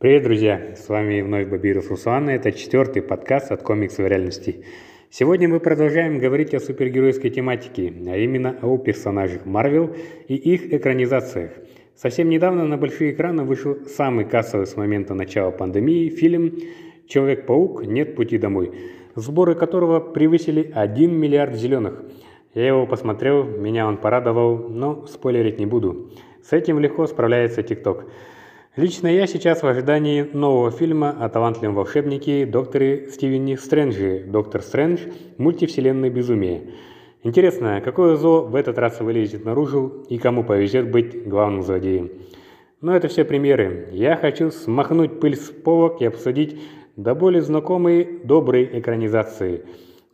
[0.00, 0.76] Привет, друзья!
[0.76, 4.64] С вами вновь Бабиров Руслан, и это четвертый подкаст от комиксов реальности.
[5.10, 9.94] Сегодня мы продолжаем говорить о супергеройской тематике, а именно о персонажах Марвел
[10.26, 11.50] и их экранизациях.
[11.94, 16.56] Совсем недавно на большие экраны вышел самый кассовый с момента начала пандемии фильм
[17.06, 17.84] «Человек-паук.
[17.84, 18.72] Нет пути домой»,
[19.16, 22.02] сборы которого превысили 1 миллиард зеленых.
[22.54, 26.10] Я его посмотрел, меня он порадовал, но спойлерить не буду.
[26.42, 28.06] С этим легко справляется ТикТок.
[28.76, 35.00] Лично я сейчас в ожидании нового фильма о талантливом волшебнике докторе Стивене Стрэнджи «Доктор Стрэндж.
[35.38, 36.70] Мультивселенной безумие».
[37.24, 42.12] Интересно, какое зло в этот раз вылезет наружу и кому повезет быть главным злодеем.
[42.80, 43.88] Но это все примеры.
[43.90, 46.56] Я хочу смахнуть пыль с полок и обсудить
[46.94, 49.64] до более знакомые добрые экранизации.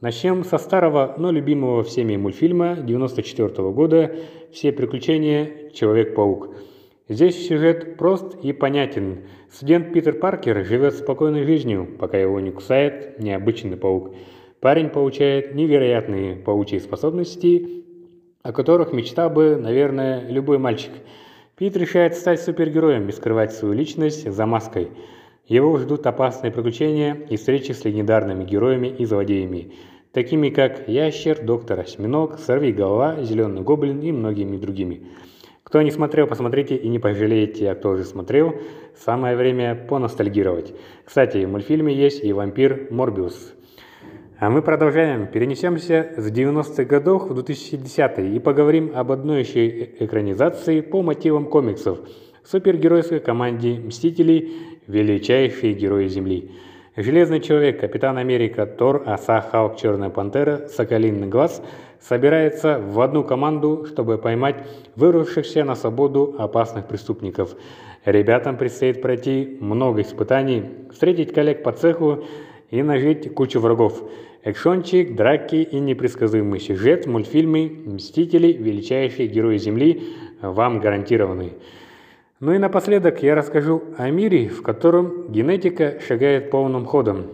[0.00, 4.16] Начнем со старого, но любимого всеми мультфильма 94 -го года
[4.50, 6.54] «Все приключения Человек-паук».
[7.08, 9.28] Здесь сюжет прост и понятен.
[9.48, 14.16] Студент Питер Паркер живет спокойной жизнью, пока его не кусает необычный паук.
[14.58, 17.84] Парень получает невероятные паучьи способности,
[18.42, 20.90] о которых мечтал бы, наверное, любой мальчик.
[21.56, 24.88] Пит решает стать супергероем и скрывать свою личность за маской.
[25.46, 29.74] Его ждут опасные приключения и встречи с легендарными героями и злодеями,
[30.10, 35.06] такими как Ящер, Доктор Осьминог, Сорви Голова, Зеленый Гоблин и многими другими.
[35.66, 38.54] Кто не смотрел, посмотрите и не пожалеете, а кто уже смотрел,
[38.94, 40.72] самое время поностальгировать.
[41.04, 43.52] Кстати, в мультфильме есть и вампир Морбиус.
[44.38, 45.26] А мы продолжаем.
[45.26, 49.66] Перенесемся с 90-х годов в 2010-е и поговорим об одной еще
[49.98, 51.98] экранизации по мотивам комиксов.
[52.44, 54.52] Супергеройской команде «Мстителей.
[54.86, 56.52] Величайшие герои Земли».
[56.98, 61.62] Железный человек, Капитан Америка, Тор, Оса, Халк, Черная Пантера, Соколиный Глаз
[62.00, 64.64] собирается в одну команду, чтобы поймать
[64.96, 67.54] вырвавшихся на свободу опасных преступников.
[68.06, 72.24] Ребятам предстоит пройти много испытаний, встретить коллег по цеху
[72.70, 74.02] и нажить кучу врагов.
[74.42, 78.54] Экшончик, драки и непредсказуемый сюжет в мультфильме «Мстители.
[78.54, 81.52] Величайшие герои Земли» вам гарантированы.
[82.38, 87.28] Ну и напоследок я расскажу о мире, в котором генетика шагает полным ходом.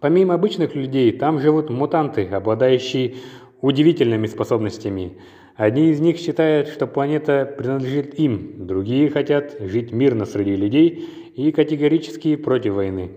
[0.00, 3.16] Помимо обычных людей, там живут мутанты, обладающие
[3.60, 5.18] удивительными способностями.
[5.54, 11.52] Одни из них считают, что планета принадлежит им, другие хотят жить мирно среди людей и
[11.52, 13.10] категорически против войны.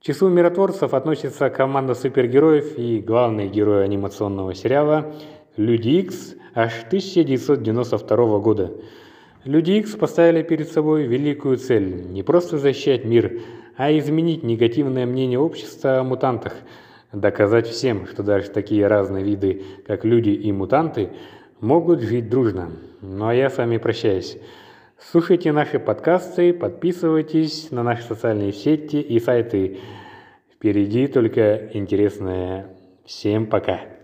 [0.00, 5.12] К числу миротворцев относится команда супергероев и главный герой анимационного сериала
[5.56, 8.70] «Люди Икс» аж 1992 года–
[9.46, 13.42] Люди Икс поставили перед собой великую цель– не просто защищать мир,
[13.76, 16.54] а изменить негативное мнение общества о мутантах,
[17.12, 21.10] доказать всем, что даже такие разные виды, как люди и мутанты,
[21.60, 22.72] могут жить дружно.
[23.00, 24.36] Ну а я с вами прощаюсь.
[24.98, 29.78] Слушайте наши подкасты, подписывайтесь на наши социальные сети и сайты.
[30.56, 32.66] Впереди только интересное.
[33.04, 33.95] Всем пока!